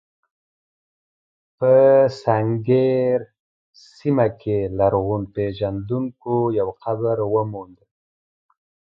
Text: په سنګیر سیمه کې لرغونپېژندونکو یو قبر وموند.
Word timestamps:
په 1.57 1.73
سنګیر 2.23 3.19
سیمه 3.97 4.27
کې 4.41 4.57
لرغونپېژندونکو 4.77 6.35
یو 6.59 6.69
قبر 6.83 7.17
وموند. 7.33 7.77